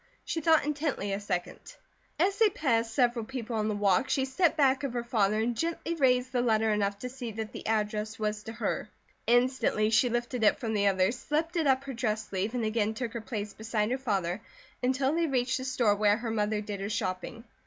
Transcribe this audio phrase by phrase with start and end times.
[0.25, 1.59] She thought intently a second.
[2.19, 5.55] As they passed several people on the walk she stepped back of her father and
[5.55, 8.89] gently raised the letter enough to see that the address was to her.
[9.27, 12.95] Instantly she lifted it from the others, slipped it up her dress sleeve, and again
[12.95, 14.41] took her place beside her father
[14.81, 17.43] until they reached the store where her mother did her shopping.